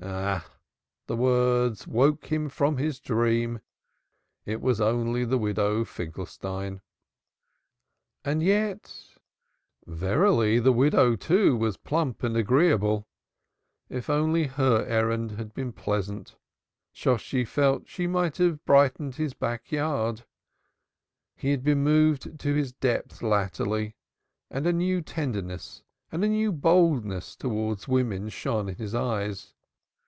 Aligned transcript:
Ah! 0.00 0.48
The 1.08 1.16
words 1.16 1.86
awoke 1.86 2.26
him 2.30 2.48
from 2.48 2.76
his 2.76 3.00
dream. 3.00 3.58
It 4.46 4.60
was 4.60 4.80
only 4.80 5.24
the 5.24 5.38
Widow 5.38 5.84
Finkelstein. 5.84 6.82
And 8.24 8.40
yet! 8.40 8.94
Verily, 9.86 10.60
the 10.60 10.70
widow, 10.72 11.16
too, 11.16 11.56
was 11.56 11.76
plump 11.76 12.22
and 12.22 12.36
agreeable; 12.36 13.08
if 13.88 14.08
only 14.08 14.46
her 14.46 14.84
errand 14.86 15.32
had 15.32 15.52
been 15.52 15.72
pleasant, 15.72 16.36
Shosshi 16.94 17.44
felt 17.44 17.88
she 17.88 18.06
might 18.06 18.36
have 18.36 18.64
brightened 18.64 19.16
his 19.16 19.34
back 19.34 19.72
yard. 19.72 20.24
He 21.34 21.50
had 21.50 21.64
been 21.64 21.82
moved 21.82 22.38
to 22.38 22.54
his 22.54 22.72
depths 22.72 23.20
latterly 23.20 23.96
and 24.48 24.64
a 24.64 24.72
new 24.72 25.02
tenderness 25.02 25.82
and 26.12 26.22
a 26.22 26.28
new 26.28 26.52
boldness 26.52 27.34
towards 27.34 27.88
women 27.88 28.28
shone 28.28 28.68
in 28.68 28.76
his 28.76 28.94
eyes. 28.94 29.54